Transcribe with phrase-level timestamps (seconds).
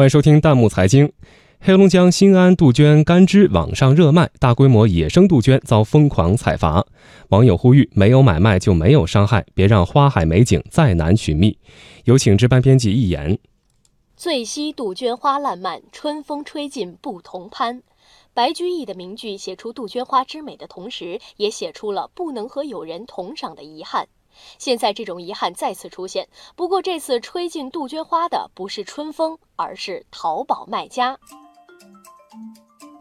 [0.00, 1.12] 欢迎收听弹幕财经。
[1.60, 6.86] 黑龙江新安杜鹃干枝网上热卖，大规模野生杜鹃遭疯狂采伐。
[7.28, 11.58] 网友呼吁：没有买卖就没有伤害，别让花海美景再难寻觅。
[12.04, 13.38] 有请值班编辑一言。
[14.16, 17.82] 最惜杜鹃花烂漫，春风吹尽不同攀。
[18.32, 24.08] 白居易的名句写出杜鹃花之美的同时，也写出了不能和友人同赏的遗憾。
[24.58, 31.18] 现在这种遗憾再次出现，不过这次吹进杜鹃花的不是春风，而是淘宝卖家。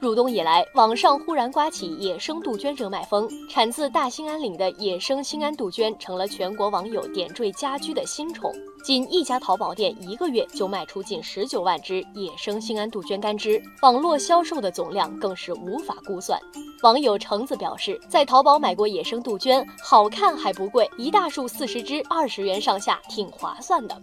[0.00, 8.52] 入冬以来，网上忽然刮起野生杜鹃热卖风，产自大兴安岭的野生兴安杜鹃成了全国网友点缀家居的新宠。
[8.84, 16.38] 仅一家淘宝店一个月就卖出近十九万只野生兴安杜鹃干枝，网络销售的总量更是无法估算。
[16.84, 24.00] 网友橙子表示，在淘宝买过野生杜鹃，好看还不贵，一大束四十只，二十元上下，挺划算的。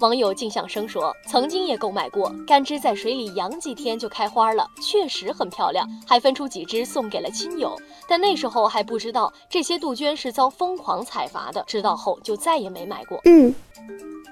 [0.00, 7.76] 网友静向生说，曾经也购买过干枝，在水里养几天就开花了，确实很漂亮，还分出几只送给了亲友。
[8.08, 13.20] 但那时候还不知道这些杜鹃是遭疯狂采伐的，知道后就再也没买过。
[13.26, 13.54] 嗯，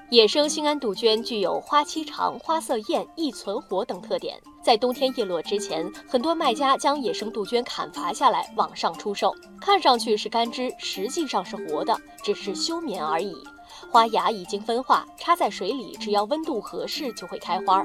[0.09, 13.33] 野生兴安杜鹃具有花期长、花色艳、易存活等特点，在冬天叶落之前，很多卖家将野生杜鹃砍伐下来网上出售，看上去是干枝，实际上是活的，只是休眠而已。
[13.91, 17.83] 花芽已经分化，插在水里，只要温度合适就会开花。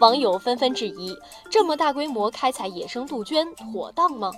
[0.00, 1.16] 网友纷纷质疑：
[1.48, 4.32] 这么大规模开采野生杜鹃妥当吗？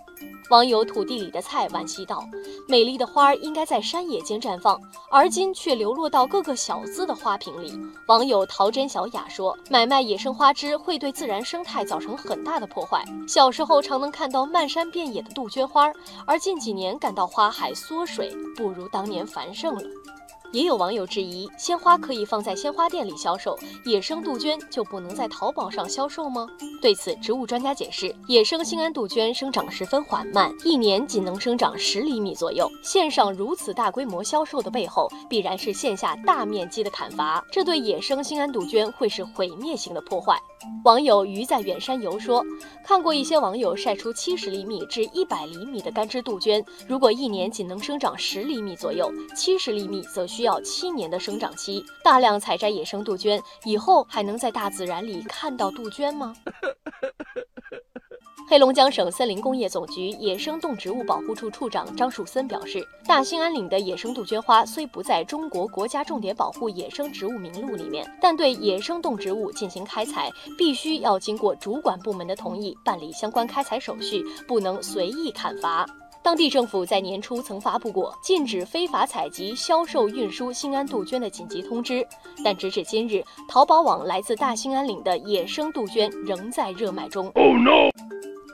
[0.51, 2.23] 网友土地里的菜惋惜道：
[2.69, 4.79] 美丽的花儿应该在山野间绽放，
[5.11, 7.73] 而今却流落到各个小资的花瓶里。
[8.07, 13.03] 网友陶真小雅说：买卖野生花枝会对自然生态造成很大的破坏。
[13.27, 15.91] 小时候常能看到漫山遍野的杜鹃花，
[16.27, 19.83] 而近几年感到花海缩水，不如当年繁盛了。
[20.57, 26.49] 也有网友质疑，鲜花可以放在鲜花店里销售，野生杜鹃就不能在淘宝上销售吗？
[26.81, 32.67] 对此，植物专家解释，野生兴安杜鹃生长十分缓慢，一年仅能生长十厘米左右。
[32.83, 40.41] 线上如此大规模销售的背后，必然是线下大面积的砍伐，这对野生兴安杜鹃会是毁灭性的破坏。
[40.84, 42.44] 网友鱼在远山游说，
[42.84, 51.84] 看过一些网友晒出七十厘米至一百厘米的干枝杜鹃，如果一年仅能生长十厘米左右，七十厘米则需要七年的生长期。
[52.03, 56.34] 大量采摘野生杜鹃，以后还能在大自然里看到杜鹃吗？
[58.49, 75.85] 黑龙江省森林工业总局野生动植物保护处处长张树森表示，大兴安岭的野生杜鹃花虽不在中国国家重点保护野生植物名录里面，但对野生动植物进行开采，必须要经过主管部门的同意，办理相关开采手续，不能随意砍伐。
[76.23, 82.06] 当地政府在年初曾发布过禁止非法采集、销售、运输兴安杜鹃的紧急通知，
[82.45, 87.27] 但直至今日，淘宝网来自大兴安岭的野生杜鹃仍在热卖中。
[87.35, 87.91] Oh no.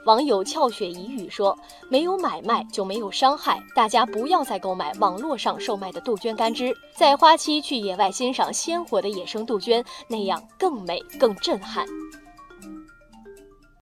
[0.05, 11.85] 网友俏雪怡语说：“没有买卖就没有伤害，大家不要再购买网络上售卖的杜鹃干枝，在花期去野外欣赏鲜活的野生杜鹃，那样更美更震撼。”